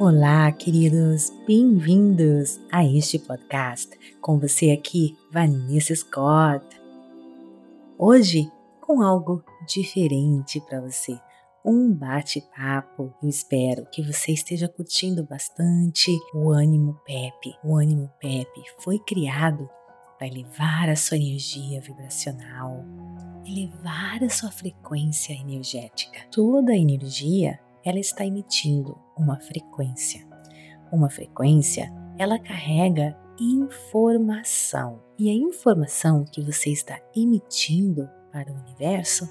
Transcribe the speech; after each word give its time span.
Olá, 0.00 0.52
queridos, 0.52 1.32
bem-vindos 1.44 2.60
a 2.70 2.84
este 2.86 3.18
podcast. 3.18 3.90
Com 4.20 4.38
você 4.38 4.70
aqui, 4.70 5.18
Vanessa 5.32 5.92
Scott. 5.92 6.64
Hoje, 7.98 8.48
com 8.80 9.02
algo 9.02 9.42
diferente 9.66 10.60
para 10.60 10.80
você, 10.80 11.18
um 11.64 11.92
bate-papo. 11.92 13.12
Eu 13.20 13.28
espero 13.28 13.88
que 13.90 14.00
você 14.00 14.30
esteja 14.30 14.68
curtindo 14.68 15.26
bastante 15.26 16.16
o 16.32 16.52
Ânimo 16.52 16.96
Pepe. 17.04 17.56
O 17.64 17.74
Ânimo 17.74 18.08
Pepe 18.20 18.62
foi 18.78 19.00
criado 19.00 19.68
para 20.16 20.28
elevar 20.28 20.88
a 20.88 20.94
sua 20.94 21.16
energia 21.16 21.80
vibracional, 21.80 22.84
elevar 23.44 24.22
a 24.22 24.30
sua 24.30 24.52
frequência 24.52 25.32
energética. 25.32 26.20
Toda 26.30 26.70
a 26.70 26.78
energia 26.78 27.58
ela 27.84 27.98
está 27.98 28.24
emitindo 28.24 28.96
uma 29.18 29.38
frequência. 29.40 30.26
Uma 30.90 31.10
frequência, 31.10 31.92
ela 32.18 32.38
carrega 32.38 33.16
informação. 33.40 35.00
E 35.18 35.28
a 35.30 35.34
informação 35.34 36.24
que 36.24 36.40
você 36.40 36.70
está 36.70 36.98
emitindo 37.14 38.08
para 38.32 38.50
o 38.50 38.56
universo, 38.56 39.28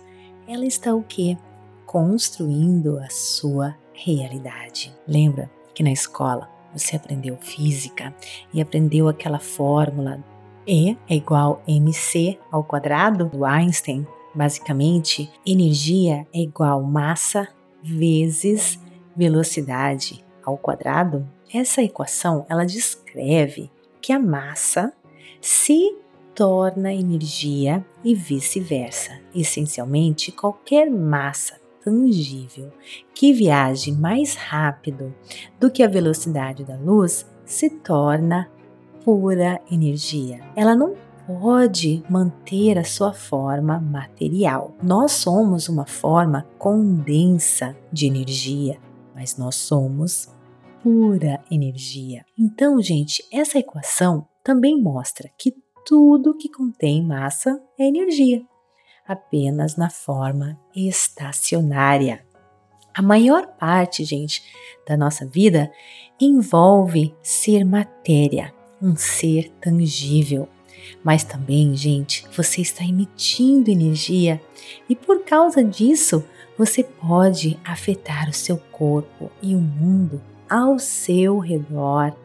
ela 0.47 0.65
está 0.65 0.93
o 0.93 1.03
quê? 1.03 1.37
Construindo 1.85 2.99
a 2.99 3.09
sua 3.09 3.75
realidade. 3.93 4.93
Lembra 5.07 5.49
que 5.73 5.83
na 5.83 5.91
escola 5.91 6.49
você 6.73 6.95
aprendeu 6.95 7.37
física 7.37 8.13
e 8.53 8.61
aprendeu 8.61 9.07
aquela 9.07 9.39
fórmula 9.39 10.23
E 10.67 10.97
é 11.09 11.15
igual 11.15 11.61
mc 11.65 12.37
ao 12.51 12.63
quadrado 12.63 13.25
do 13.25 13.45
Einstein? 13.45 14.05
Basicamente, 14.35 15.31
energia 15.45 16.27
é 16.33 16.39
igual 16.41 16.83
massa 16.83 17.47
vezes 17.81 18.77
velocidade 19.17 20.23
ao 20.45 20.57
quadrado, 20.57 21.27
essa 21.53 21.81
equação 21.81 22.45
ela 22.47 22.65
descreve 22.65 23.71
que 23.99 24.13
a 24.13 24.19
massa 24.19 24.93
se 25.41 25.97
torna 26.35 26.93
energia 26.93 27.83
e 28.03 28.13
vice-versa. 28.13 29.19
Essencialmente, 29.33 30.31
qualquer 30.31 30.89
massa 30.89 31.59
tangível 31.83 32.71
que 33.13 33.33
viaje 33.33 33.91
mais 33.91 34.35
rápido 34.35 35.13
do 35.59 35.71
que 35.71 35.81
a 35.81 35.87
velocidade 35.87 36.63
da 36.63 36.77
luz 36.77 37.25
se 37.45 37.69
torna 37.69 38.49
pura 39.03 39.59
energia. 39.71 40.41
Ela 40.55 40.75
não 40.75 40.95
pode 41.25 42.03
manter 42.09 42.77
a 42.77 42.83
sua 42.83 43.13
forma 43.13 43.79
material. 43.79 44.73
Nós 44.81 45.13
somos 45.13 45.67
uma 45.67 45.85
forma 45.85 46.45
condensa 46.57 47.75
de 47.91 48.05
energia, 48.05 48.77
mas 49.17 49.35
nós 49.35 49.55
somos 49.55 50.29
pura 50.83 51.43
energia. 51.49 52.23
Então, 52.37 52.79
gente, 52.79 53.27
essa 53.33 53.57
equação 53.57 54.27
também 54.43 54.79
mostra 54.79 55.27
que 55.35 55.55
tudo 55.83 56.37
que 56.37 56.47
contém 56.47 57.03
massa 57.03 57.59
é 57.79 57.87
energia, 57.87 58.43
apenas 59.07 59.75
na 59.75 59.89
forma 59.89 60.55
estacionária. 60.75 62.23
A 62.93 63.01
maior 63.01 63.47
parte, 63.57 64.05
gente, 64.05 64.43
da 64.87 64.95
nossa 64.95 65.25
vida 65.25 65.71
envolve 66.21 67.15
ser 67.19 67.63
matéria, 67.63 68.53
um 68.79 68.95
ser 68.95 69.49
tangível. 69.59 70.47
Mas 71.03 71.23
também, 71.23 71.75
gente, 71.75 72.23
você 72.35 72.61
está 72.61 72.83
emitindo 72.83 73.71
energia 73.71 74.39
e 74.87 74.95
por 74.95 75.23
causa 75.23 75.63
disso, 75.63 76.23
você 76.57 76.83
pode 76.83 77.59
afetar 77.63 78.29
o 78.29 78.33
seu 78.33 78.57
corpo 78.57 79.31
e 79.41 79.55
o 79.55 79.59
mundo 79.59 80.21
ao 80.49 80.79
seu 80.79 81.37
redor. 81.37 82.15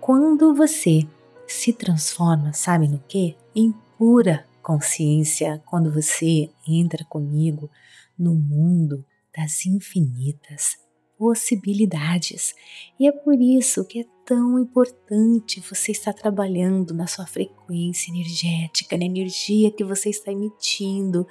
Quando 0.00 0.54
você 0.54 1.06
se 1.46 1.72
transforma, 1.72 2.52
sabe 2.52 2.88
no 2.88 2.98
que? 3.06 3.36
Em 3.54 3.72
pura 3.96 4.44
consciência, 4.62 5.62
quando 5.66 5.92
você 5.92 6.50
entra 6.66 7.04
comigo 7.04 7.70
no 8.18 8.34
mundo 8.34 9.04
das 9.36 9.64
infinitas 9.64 10.81
possibilidades. 11.22 12.52
E 12.98 13.06
é 13.06 13.12
por 13.12 13.40
isso 13.40 13.84
que 13.84 14.00
é 14.00 14.04
tão 14.26 14.58
importante 14.58 15.60
você 15.60 15.92
estar 15.92 16.12
trabalhando 16.12 16.92
na 16.92 17.06
sua 17.06 17.26
frequência 17.26 18.10
energética, 18.10 18.96
na 18.96 19.04
energia 19.04 19.70
que 19.70 19.84
você 19.84 20.10
está 20.10 20.32
emitindo, 20.32 21.24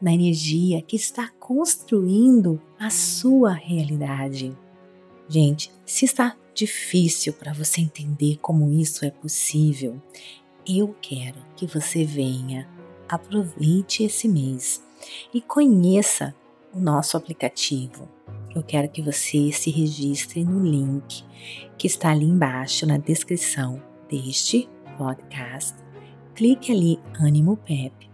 na 0.00 0.14
energia 0.14 0.80
que 0.80 0.96
está 0.96 1.28
construindo 1.38 2.58
a 2.78 2.88
sua 2.88 3.52
realidade. 3.52 4.56
Gente, 5.28 5.70
se 5.84 6.06
está 6.06 6.34
difícil 6.54 7.34
para 7.34 7.52
você 7.52 7.82
entender 7.82 8.38
como 8.40 8.72
isso 8.72 9.04
é 9.04 9.10
possível, 9.10 10.00
eu 10.66 10.96
quero 11.02 11.36
que 11.54 11.66
você 11.66 12.02
venha, 12.02 12.66
aproveite 13.06 14.04
esse 14.04 14.26
mês 14.26 14.82
e 15.34 15.42
conheça 15.42 16.34
o 16.72 16.80
nosso 16.80 17.18
aplicativo 17.18 18.08
eu 18.54 18.62
quero 18.62 18.88
que 18.88 19.02
você 19.02 19.50
se 19.52 19.70
registre 19.70 20.44
no 20.44 20.64
link 20.64 21.24
que 21.76 21.86
está 21.86 22.10
ali 22.10 22.26
embaixo 22.26 22.86
na 22.86 22.96
descrição 22.96 23.82
deste 24.08 24.68
podcast. 24.96 25.74
Clique 26.34 26.72
ali 26.72 26.98
Ânimo 27.20 27.56
Pep, 27.56 28.10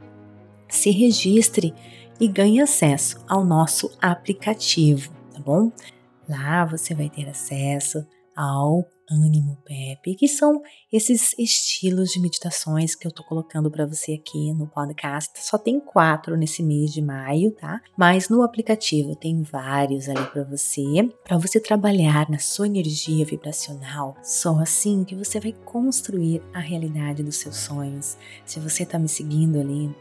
se 0.68 0.90
registre 0.90 1.74
e 2.18 2.28
ganhe 2.28 2.60
acesso 2.60 3.24
ao 3.28 3.44
nosso 3.44 3.90
aplicativo, 4.00 5.12
tá 5.32 5.40
bom? 5.40 5.72
Lá 6.28 6.64
você 6.64 6.94
vai 6.94 7.08
ter 7.08 7.28
acesso 7.28 8.06
ao 8.40 8.86
ânimo 9.10 9.58
Pepe, 9.66 10.14
que 10.14 10.26
são 10.26 10.62
esses 10.90 11.34
estilos 11.38 12.10
de 12.10 12.20
meditações 12.20 12.94
que 12.94 13.06
eu 13.06 13.12
tô 13.12 13.22
colocando 13.22 13.70
para 13.70 13.84
você 13.84 14.12
aqui 14.14 14.54
no 14.54 14.66
podcast. 14.66 15.30
Só 15.44 15.58
tem 15.58 15.78
quatro 15.78 16.38
nesse 16.38 16.62
mês 16.62 16.90
de 16.90 17.02
maio, 17.02 17.50
tá? 17.50 17.82
Mas 17.98 18.30
no 18.30 18.42
aplicativo 18.42 19.14
tem 19.14 19.42
vários 19.42 20.08
ali 20.08 20.24
para 20.26 20.44
você, 20.44 20.82
para 21.22 21.36
você 21.36 21.60
trabalhar 21.60 22.30
na 22.30 22.38
sua 22.38 22.66
energia 22.66 23.26
vibracional. 23.26 24.16
Só 24.22 24.58
assim 24.58 25.04
que 25.04 25.14
você 25.14 25.38
vai 25.38 25.52
construir 25.52 26.40
a 26.54 26.60
realidade 26.60 27.22
dos 27.22 27.36
seus 27.36 27.56
sonhos. 27.56 28.16
Se 28.46 28.58
você 28.58 28.86
tá 28.86 28.98
me 28.98 29.08
seguindo 29.08 29.60
ali 29.60 29.94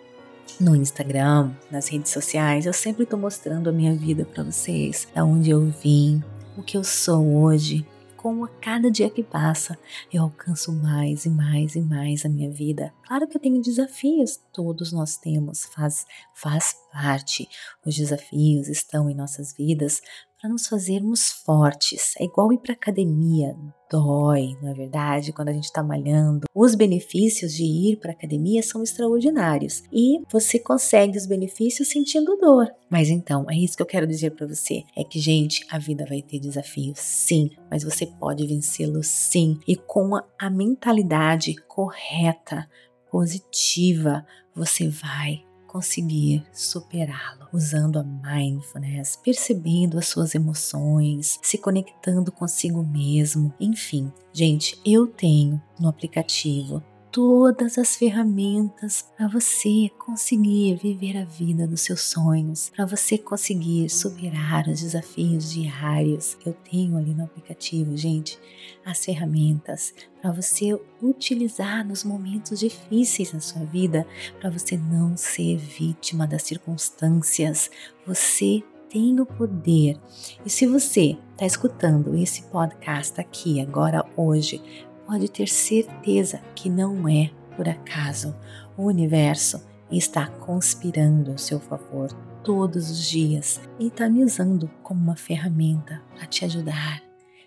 no 0.62 0.76
Instagram, 0.76 1.52
nas 1.70 1.90
redes 1.90 2.12
sociais, 2.12 2.66
eu 2.66 2.74
sempre 2.74 3.06
tô 3.06 3.18
mostrando 3.18 3.70
a 3.70 3.74
minha 3.74 3.96
vida 3.96 4.24
para 4.24 4.44
vocês, 4.44 5.10
da 5.14 5.26
onde 5.26 5.50
eu 5.50 5.66
vim, 5.66 6.24
o 6.58 6.64
que 6.64 6.78
eu 6.78 6.84
sou 6.84 7.36
hoje, 7.36 7.86
como 8.20 8.44
a 8.44 8.50
cada 8.50 8.92
dia 8.92 9.10
que 9.10 9.24
passa 9.24 9.80
eu 10.12 10.24
alcanço 10.24 10.74
mais 10.74 11.26
e 11.26 11.30
mais 11.30 11.76
e 11.76 11.82
mais 11.82 12.26
a 12.26 12.30
minha 12.30 12.52
vida. 12.52 12.94
Claro 13.08 13.26
que 13.26 13.38
eu 13.38 13.42
tenho 13.42 13.62
desafios, 13.62 14.38
todos 14.52 14.92
nós 14.92 15.16
temos, 15.16 15.64
faz, 15.64 16.06
faz 16.34 16.76
parte. 16.92 17.48
Os 17.86 17.96
desafios 17.96 18.68
estão 18.68 19.10
em 19.10 19.16
nossas 19.16 19.54
vidas 19.54 20.02
para 20.40 20.50
nos 20.50 20.68
fazermos 20.68 21.32
fortes. 21.46 22.14
É 22.18 22.24
igual 22.24 22.54
ir 22.54 22.60
para 22.60 22.74
academia, 22.74 23.56
dói, 23.92 24.56
não 24.62 24.72
é 24.72 24.74
verdade? 24.74 25.34
Quando 25.34 25.50
a 25.50 25.54
gente 25.54 25.66
está 25.66 25.84
malhando. 25.84 26.48
Os 26.56 26.76
benefícios 26.76 27.54
de 27.54 27.64
ir 27.64 27.98
para 27.98 28.12
academia 28.12 28.64
são 28.64 28.82
extraordinários 28.82 29.84
e 29.92 30.22
você 30.32 30.58
consegue 30.58 31.18
os 31.18 31.26
benefícios 31.26 31.90
sentindo 31.90 32.38
dor. 32.38 32.68
Mas 32.90 33.10
então, 33.10 33.46
é 33.50 33.56
isso 33.56 33.76
que 33.76 33.82
eu 33.82 33.88
quero 33.88 34.08
dizer 34.08 34.32
para 34.32 34.48
você: 34.48 34.84
é 34.96 35.04
que, 35.04 35.20
gente, 35.20 35.66
a 35.70 35.78
vida 35.78 36.06
vai 36.08 36.22
ter 36.22 36.40
desafios, 36.40 37.00
sim, 37.00 37.50
mas 37.70 37.84
você 37.84 38.06
pode 38.06 38.48
vencê-los, 38.48 39.08
sim, 39.08 39.60
e 39.68 39.76
com 39.76 40.16
a, 40.16 40.24
a 40.40 40.50
mentalidade 40.50 41.56
correta, 41.68 42.70
positiva, 43.12 44.26
você 44.56 44.88
vai 44.88 45.49
conseguir 45.70 46.44
superá-lo 46.52 47.48
usando 47.54 48.00
a 48.00 48.04
mindfulness, 48.04 49.16
percebendo 49.16 50.00
as 50.00 50.08
suas 50.08 50.34
emoções, 50.34 51.40
se 51.44 51.58
conectando 51.58 52.32
consigo 52.32 52.84
mesmo. 52.84 53.54
Enfim, 53.60 54.12
gente, 54.34 54.80
eu 54.84 55.06
tenho 55.06 55.62
no 55.80 55.88
aplicativo 55.88 56.84
todas 57.12 57.78
as 57.78 57.96
ferramentas 57.96 59.06
para 59.18 59.28
você 59.28 59.90
conseguir 59.98 60.76
viver 60.76 61.18
a 61.18 61.26
vida 61.26 61.68
dos 61.68 61.82
seus 61.82 62.02
sonhos, 62.02 62.72
para 62.76 62.86
você 62.86 63.18
conseguir 63.18 63.90
superar 63.90 64.68
os 64.68 64.82
desafios 64.82 65.52
diários 65.52 66.36
que 66.36 66.48
eu 66.48 66.54
tenho 66.54 66.98
ali 66.98 67.14
no 67.14 67.24
aplicativo, 67.24 67.98
gente. 67.98 68.40
As 68.86 69.04
ferramentas 69.04 69.94
para 70.22 70.32
você 70.32 70.80
utilizar 71.02 71.86
nos 71.86 72.04
momentos 72.04 72.60
difíceis 72.60 73.34
na 73.34 73.40
sua 73.40 73.64
vida, 73.66 74.06
para 74.40 74.50
você 74.50 74.78
não 74.78 75.18
ser 75.18 75.58
vítima 75.58 76.28
das 76.28 76.44
circunstâncias. 76.44 77.72
Você 78.06 78.64
tem 78.90 79.20
o 79.20 79.26
poder. 79.26 80.00
E 80.46 80.50
se 80.50 80.66
você 80.66 81.18
está 81.32 81.46
escutando 81.46 82.16
esse 82.16 82.42
podcast 82.44 83.22
aqui 83.22 83.62
agora 83.62 84.04
hoje 84.18 84.62
pode 85.10 85.28
ter 85.28 85.48
certeza 85.48 86.40
que 86.54 86.70
não 86.70 87.10
é 87.10 87.32
por 87.58 87.68
acaso. 87.68 88.36
O 88.78 88.84
universo 88.84 89.68
está 89.92 90.28
conspirando 90.28 91.32
ao 91.32 91.38
seu 91.40 91.60
favor 91.60 92.14
todos 92.44 92.92
os 92.92 93.10
dias 93.10 93.60
e 93.80 93.88
está 93.88 94.08
me 94.08 94.24
usando 94.24 94.70
como 94.84 95.02
uma 95.02 95.16
ferramenta 95.16 96.00
para 96.14 96.28
te 96.28 96.46
ajudar. 96.46 97.02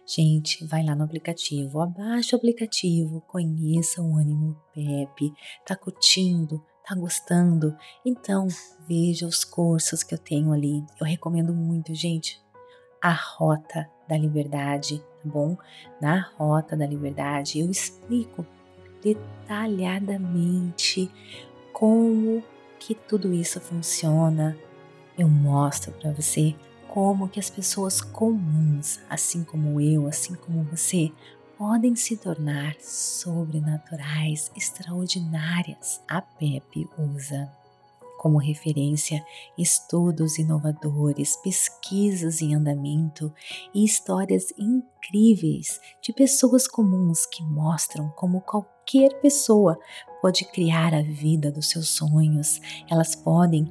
Gente, 0.04 0.66
vai 0.66 0.84
lá 0.84 0.96
no 0.96 1.04
aplicativo, 1.04 1.80
abaixa 1.80 2.34
o 2.34 2.38
aplicativo, 2.38 3.22
conheça 3.28 4.02
o 4.02 4.16
Ânimo 4.16 4.56
Pepe, 4.74 5.32
tá 5.64 5.76
curtindo, 5.76 6.60
tá 6.84 6.96
gostando? 6.96 7.76
Então, 8.04 8.48
veja 8.88 9.24
os 9.24 9.44
cursos 9.44 10.02
que 10.02 10.12
eu 10.12 10.18
tenho 10.18 10.52
ali. 10.52 10.84
Eu 11.00 11.06
recomendo 11.06 11.54
muito, 11.54 11.94
gente. 11.94 12.41
A 13.02 13.10
Rota 13.10 13.90
da 14.08 14.16
Liberdade, 14.16 15.00
tá 15.00 15.04
bom? 15.24 15.58
Na 16.00 16.20
Rota 16.38 16.76
da 16.76 16.86
Liberdade 16.86 17.58
eu 17.58 17.68
explico 17.68 18.46
detalhadamente 19.02 21.10
como 21.72 22.44
que 22.78 22.94
tudo 22.94 23.32
isso 23.32 23.60
funciona. 23.60 24.56
Eu 25.18 25.28
mostro 25.28 25.90
para 25.92 26.12
você 26.12 26.54
como 26.86 27.28
que 27.28 27.40
as 27.40 27.50
pessoas 27.50 28.00
comuns, 28.00 29.00
assim 29.10 29.42
como 29.42 29.80
eu, 29.80 30.06
assim 30.06 30.36
como 30.36 30.62
você, 30.62 31.10
podem 31.58 31.96
se 31.96 32.16
tornar 32.16 32.76
sobrenaturais, 32.78 34.52
extraordinárias. 34.54 36.00
A 36.06 36.22
PEP 36.22 36.88
usa 36.96 37.50
como 38.22 38.38
referência 38.38 39.20
estudos 39.58 40.38
inovadores, 40.38 41.36
pesquisas 41.42 42.40
em 42.40 42.54
andamento 42.54 43.34
e 43.74 43.84
histórias 43.84 44.54
incríveis 44.56 45.80
de 46.00 46.12
pessoas 46.12 46.68
comuns 46.68 47.26
que 47.26 47.42
mostram 47.42 48.10
como 48.10 48.40
qualquer 48.40 49.20
pessoa 49.20 49.76
pode 50.22 50.44
criar 50.52 50.94
a 50.94 51.02
vida 51.02 51.50
dos 51.50 51.68
seus 51.68 51.88
sonhos. 51.88 52.60
Elas 52.88 53.16
podem 53.16 53.68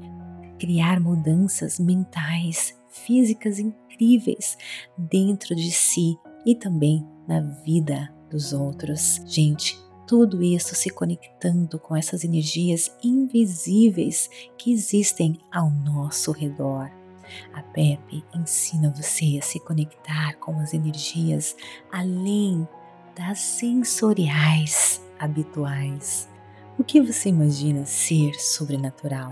criar 0.59 0.99
mudanças 0.99 1.79
mentais, 1.79 2.77
físicas 2.89 3.57
incríveis 3.57 4.57
dentro 4.97 5.55
de 5.55 5.71
si 5.71 6.17
e 6.45 6.55
também 6.55 7.07
na 7.25 7.39
vida 7.39 8.13
dos 8.29 8.51
outros. 8.51 9.21
Gente, 9.25 9.79
tudo 10.11 10.43
isso 10.43 10.75
se 10.75 10.89
conectando 10.89 11.79
com 11.79 11.95
essas 11.95 12.25
energias 12.25 12.93
invisíveis 13.01 14.29
que 14.57 14.73
existem 14.73 15.39
ao 15.49 15.69
nosso 15.69 16.33
redor. 16.33 16.91
A 17.53 17.63
Pepe 17.63 18.21
ensina 18.35 18.93
você 18.93 19.39
a 19.39 19.41
se 19.41 19.57
conectar 19.61 20.33
com 20.33 20.59
as 20.59 20.73
energias 20.73 21.55
além 21.89 22.67
das 23.15 23.39
sensoriais 23.39 25.01
habituais. 25.17 26.27
O 26.77 26.83
que 26.83 26.99
você 26.99 27.29
imagina 27.29 27.85
ser 27.85 28.33
sobrenatural? 28.33 29.31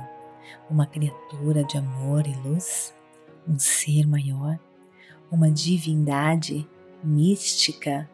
Uma 0.69 0.85
criatura 0.85 1.61
de 1.65 1.77
amor 1.77 2.25
e 2.25 2.33
luz? 2.47 2.95
Um 3.45 3.59
ser 3.59 4.07
maior? 4.07 4.57
Uma 5.29 5.51
divindade 5.51 6.65
mística? 7.03 8.09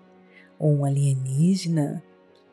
Ou 0.58 0.80
um 0.80 0.84
alienígena? 0.84 2.04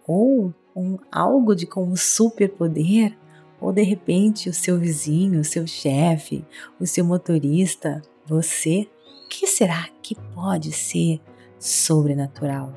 Ou 0.06 0.54
um 0.74 0.98
algo 1.10 1.54
de 1.54 1.66
com 1.66 1.84
um 1.84 1.96
superpoder, 1.96 3.16
ou 3.60 3.72
de 3.72 3.82
repente 3.82 4.48
o 4.48 4.54
seu 4.54 4.78
vizinho, 4.78 5.40
o 5.40 5.44
seu 5.44 5.66
chefe, 5.66 6.44
o 6.80 6.86
seu 6.86 7.04
motorista, 7.04 8.02
você, 8.26 8.88
o 9.24 9.28
que 9.28 9.46
será 9.46 9.88
que 10.02 10.14
pode 10.34 10.72
ser 10.72 11.20
sobrenatural? 11.58 12.72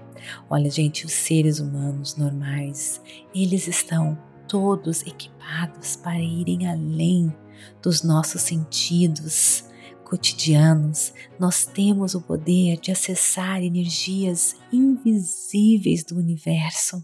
Olha, 0.50 0.69
gente, 0.69 1.06
os 1.06 1.12
seres 1.12 1.60
humanos 1.60 2.16
normais, 2.16 3.01
eles 3.33 3.68
estão 3.68 4.18
todos 4.48 5.01
equipados 5.01 5.95
para 5.95 6.19
irem 6.19 6.68
além 6.68 7.33
dos 7.81 8.04
nossos 8.04 8.42
sentidos, 8.42 9.66
cotidianos, 10.04 11.13
nós 11.39 11.66
temos 11.66 12.13
o 12.13 12.22
poder 12.22 12.77
de 12.80 12.92
acessar 12.92 13.62
energias 13.63 14.56
invisíveis 14.72 16.04
do 16.04 16.18
universo 16.18 17.04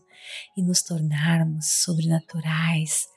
e 0.55 0.63
nos 0.63 0.81
tornarmos 0.81 1.83
sobrenaturais, 1.83 3.11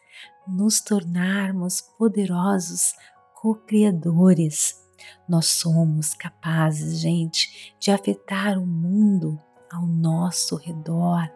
nos 0.47 0.81
tornarmos 0.81 1.81
poderosos 1.99 2.95
co-criadores. 3.35 4.81
Nós 5.29 5.47
somos 5.47 6.15
capazes, 6.15 7.01
gente, 7.01 7.75
de 7.79 7.91
afetar 7.91 8.56
o 8.59 8.67
mundo 8.67 9.39
ao 9.71 9.87
nosso 9.87 10.56
redor. 10.56 11.31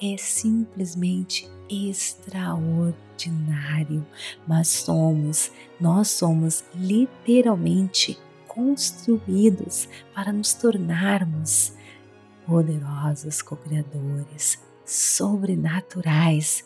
É 0.00 0.16
simplesmente 0.16 1.50
extraordinário, 1.68 4.06
mas 4.46 4.68
somos, 4.68 5.50
nós 5.80 6.06
somos 6.08 6.64
literalmente 6.74 8.16
construídos 8.46 9.88
para 10.14 10.32
nos 10.32 10.54
tornarmos 10.54 11.72
poderosos 12.46 13.42
co-criadores, 13.42 14.62
sobrenaturais 14.88 16.64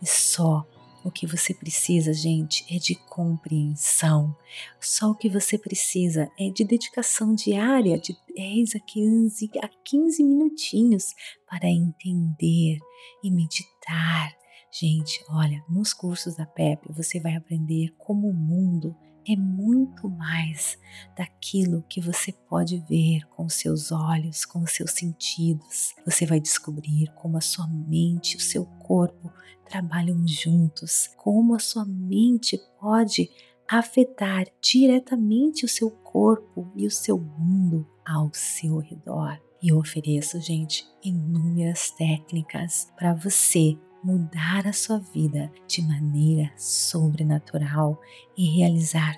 e 0.00 0.06
só 0.06 0.66
o 1.04 1.10
que 1.10 1.26
você 1.26 1.52
precisa, 1.52 2.12
gente, 2.12 2.64
é 2.70 2.78
de 2.78 2.94
compreensão. 2.94 4.36
Só 4.80 5.10
o 5.10 5.14
que 5.16 5.28
você 5.28 5.58
precisa 5.58 6.30
é 6.38 6.48
de 6.48 6.64
dedicação 6.64 7.34
diária 7.34 7.98
de 7.98 8.16
10 8.36 8.76
a 8.76 8.80
15, 8.80 9.50
a 9.60 9.68
15 9.84 10.22
minutinhos 10.22 11.14
para 11.48 11.68
entender 11.68 12.78
e 13.22 13.30
meditar. 13.30 14.32
Gente, 14.70 15.24
olha, 15.28 15.62
nos 15.68 15.92
cursos 15.92 16.36
da 16.36 16.46
PEP 16.46 16.86
você 16.92 17.18
vai 17.18 17.34
aprender 17.34 17.92
como 17.98 18.28
o 18.28 18.34
mundo 18.34 18.94
é 19.26 19.36
muito 19.36 20.08
mais 20.08 20.78
daquilo 21.16 21.84
que 21.88 22.00
você 22.00 22.32
pode 22.32 22.78
ver 22.88 23.26
com 23.28 23.44
os 23.44 23.54
seus 23.54 23.92
olhos, 23.92 24.44
com 24.44 24.60
os 24.60 24.72
seus 24.72 24.92
sentidos. 24.92 25.94
Você 26.04 26.26
vai 26.26 26.40
descobrir 26.40 27.12
como 27.14 27.36
a 27.36 27.40
sua 27.40 27.66
mente 27.66 28.34
e 28.34 28.36
o 28.36 28.40
seu 28.40 28.64
corpo 28.64 29.32
trabalham 29.64 30.26
juntos, 30.26 31.08
como 31.16 31.54
a 31.54 31.58
sua 31.58 31.84
mente 31.84 32.60
pode 32.80 33.30
afetar 33.68 34.46
diretamente 34.60 35.64
o 35.64 35.68
seu 35.68 35.90
corpo 35.90 36.70
e 36.76 36.86
o 36.86 36.90
seu 36.90 37.18
mundo 37.18 37.86
ao 38.04 38.30
seu 38.34 38.78
redor. 38.78 39.40
E 39.62 39.68
eu 39.68 39.78
ofereço, 39.78 40.40
gente, 40.40 40.84
inúmeras 41.02 41.90
técnicas 41.92 42.92
para 42.96 43.14
você 43.14 43.78
mudar 44.02 44.66
a 44.66 44.72
sua 44.72 44.98
vida 44.98 45.50
de 45.66 45.82
maneira 45.82 46.50
sobrenatural 46.56 48.00
e 48.36 48.44
realizar 48.46 49.16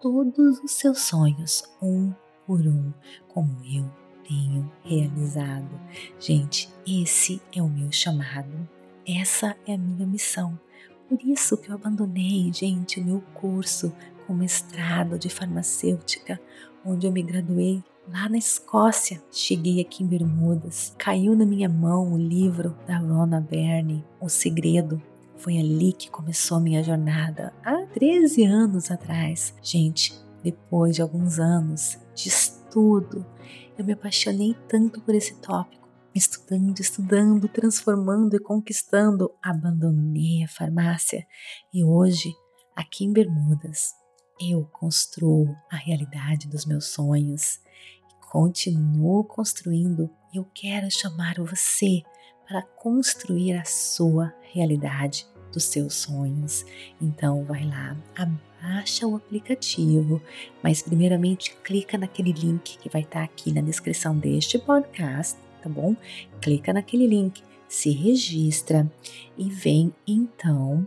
todos 0.00 0.58
os 0.60 0.72
seus 0.72 1.00
sonhos 1.00 1.64
um 1.80 2.12
por 2.46 2.60
um, 2.60 2.92
como 3.28 3.56
eu 3.64 3.90
tenho 4.26 4.70
realizado. 4.84 5.80
Gente, 6.20 6.68
esse 6.86 7.40
é 7.54 7.62
o 7.62 7.68
meu 7.68 7.90
chamado, 7.90 8.68
essa 9.06 9.56
é 9.66 9.74
a 9.74 9.78
minha 9.78 10.06
missão. 10.06 10.58
Por 11.08 11.22
isso 11.22 11.56
que 11.56 11.70
eu 11.70 11.74
abandonei, 11.76 12.52
gente, 12.52 13.00
o 13.00 13.04
meu 13.04 13.20
curso 13.34 13.92
com 14.26 14.34
mestrado 14.34 15.18
de 15.18 15.28
farmacêutica, 15.28 16.40
onde 16.84 17.06
eu 17.06 17.12
me 17.12 17.22
graduei 17.22 17.82
lá 18.08 18.28
na 18.28 18.38
Escócia. 18.38 19.22
Cheguei 19.30 19.80
aqui 19.80 20.02
em 20.02 20.06
Bermudas, 20.06 20.94
caiu 20.98 21.34
na 21.34 21.44
minha 21.44 21.68
mão 21.68 22.12
o 22.12 22.18
livro 22.18 22.76
da 22.86 22.98
Rona 22.98 23.40
Byrne, 23.40 24.04
O 24.20 24.28
Segredo. 24.28 25.00
Foi 25.36 25.58
ali 25.58 25.92
que 25.92 26.10
começou 26.10 26.56
a 26.56 26.60
minha 26.60 26.82
jornada, 26.82 27.52
há 27.64 27.86
13 27.92 28.44
anos 28.44 28.90
atrás. 28.90 29.54
Gente, 29.62 30.14
depois 30.42 30.96
de 30.96 31.02
alguns 31.02 31.38
anos 31.38 31.98
de 32.14 32.28
estudo, 32.28 33.26
eu 33.76 33.84
me 33.84 33.92
apaixonei 33.92 34.56
tanto 34.68 35.00
por 35.02 35.14
esse 35.14 35.34
tópico. 35.40 35.86
Estudando, 36.14 36.80
estudando, 36.80 37.46
transformando 37.48 38.36
e 38.36 38.38
conquistando, 38.40 39.30
abandonei 39.42 40.42
a 40.42 40.48
farmácia 40.48 41.26
e 41.74 41.84
hoje, 41.84 42.32
aqui 42.74 43.04
em 43.04 43.12
Bermudas, 43.12 43.92
eu 44.40 44.68
construo 44.72 45.56
a 45.70 45.76
realidade 45.76 46.48
dos 46.48 46.66
meus 46.66 46.86
sonhos 46.86 47.60
continuo 48.36 49.24
construindo 49.24 50.10
e 50.32 50.36
eu 50.36 50.46
quero 50.52 50.90
chamar 50.90 51.36
você 51.38 52.02
para 52.46 52.60
construir 52.60 53.54
a 53.54 53.64
sua 53.64 54.30
realidade 54.52 55.26
dos 55.52 55.64
seus 55.64 55.94
sonhos. 55.94 56.64
Então 57.00 57.44
vai 57.44 57.64
lá, 57.64 57.96
abaixa 58.14 59.06
o 59.06 59.16
aplicativo, 59.16 60.20
mas 60.62 60.82
primeiramente 60.82 61.56
clica 61.64 61.96
naquele 61.96 62.32
link 62.32 62.78
que 62.78 62.90
vai 62.90 63.02
estar 63.02 63.20
tá 63.20 63.24
aqui 63.24 63.52
na 63.52 63.60
descrição 63.60 64.16
deste 64.18 64.58
podcast, 64.58 65.38
tá 65.62 65.68
bom? 65.68 65.96
Clica 66.40 66.72
naquele 66.72 67.06
link, 67.06 67.42
se 67.68 67.90
registra 67.90 68.90
e 69.38 69.48
vem 69.48 69.94
então 70.06 70.86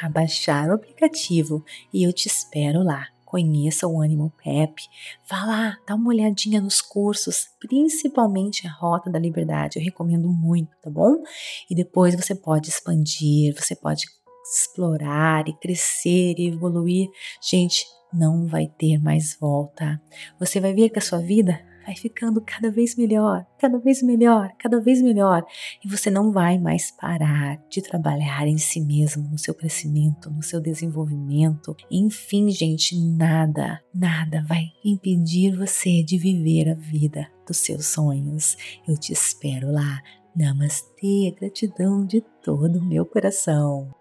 abaixar 0.00 0.68
o 0.68 0.74
aplicativo 0.74 1.64
e 1.92 2.02
eu 2.02 2.12
te 2.12 2.26
espero 2.26 2.82
lá 2.82 3.08
conheça 3.28 3.86
o 3.86 4.00
Ânimo 4.00 4.32
Pep, 4.42 4.82
vá 5.28 5.44
lá, 5.44 5.78
dá 5.86 5.94
uma 5.94 6.08
olhadinha 6.08 6.62
nos 6.62 6.80
cursos, 6.80 7.46
principalmente 7.60 8.66
a 8.66 8.72
Rota 8.72 9.10
da 9.10 9.18
Liberdade, 9.18 9.78
eu 9.78 9.84
recomendo 9.84 10.30
muito, 10.30 10.74
tá 10.82 10.88
bom? 10.88 11.22
E 11.70 11.74
depois 11.74 12.14
você 12.14 12.34
pode 12.34 12.70
expandir, 12.70 13.54
você 13.54 13.76
pode 13.76 14.06
explorar 14.50 15.46
e 15.46 15.52
crescer 15.52 16.36
e 16.38 16.48
evoluir. 16.48 17.10
Gente, 17.42 17.84
não 18.10 18.46
vai 18.46 18.66
ter 18.66 18.96
mais 18.98 19.36
volta. 19.38 20.00
Você 20.40 20.58
vai 20.58 20.72
ver 20.72 20.88
que 20.88 20.98
a 20.98 21.02
sua 21.02 21.18
vida 21.18 21.60
vai 21.88 21.96
ficando 21.96 22.42
cada 22.42 22.70
vez 22.70 22.94
melhor, 22.96 23.46
cada 23.58 23.78
vez 23.78 24.02
melhor, 24.02 24.52
cada 24.58 24.78
vez 24.78 25.00
melhor. 25.00 25.42
E 25.82 25.88
você 25.88 26.10
não 26.10 26.30
vai 26.30 26.58
mais 26.58 26.90
parar 26.90 27.58
de 27.70 27.80
trabalhar 27.80 28.46
em 28.46 28.58
si 28.58 28.78
mesmo, 28.78 29.26
no 29.26 29.38
seu 29.38 29.54
crescimento, 29.54 30.30
no 30.30 30.42
seu 30.42 30.60
desenvolvimento. 30.60 31.74
Enfim, 31.90 32.50
gente, 32.50 32.94
nada, 32.94 33.80
nada 33.94 34.44
vai 34.46 34.66
impedir 34.84 35.56
você 35.56 36.02
de 36.02 36.18
viver 36.18 36.68
a 36.68 36.74
vida 36.74 37.26
dos 37.46 37.56
seus 37.56 37.86
sonhos. 37.86 38.54
Eu 38.86 38.94
te 38.98 39.14
espero 39.14 39.72
lá. 39.72 40.02
Namastê, 40.36 41.34
gratidão 41.40 42.04
de 42.04 42.20
todo 42.42 42.78
o 42.78 42.84
meu 42.84 43.06
coração. 43.06 43.97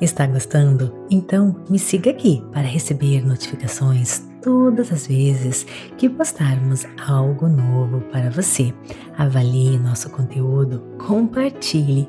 Está 0.00 0.26
gostando? 0.26 0.94
Então 1.10 1.54
me 1.68 1.78
siga 1.78 2.10
aqui 2.10 2.42
para 2.52 2.62
receber 2.62 3.22
notificações 3.22 4.22
todas 4.42 4.90
as 4.90 5.06
vezes 5.06 5.66
que 5.98 6.08
postarmos 6.08 6.86
algo 7.06 7.46
novo 7.46 8.00
para 8.10 8.30
você. 8.30 8.72
Avalie 9.18 9.78
nosso 9.78 10.08
conteúdo, 10.08 10.82
compartilhe. 11.06 12.08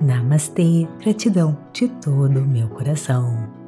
Namastê, 0.00 0.86
gratidão 1.00 1.56
de 1.72 1.88
todo 1.88 2.40
o 2.40 2.46
meu 2.46 2.68
coração. 2.68 3.61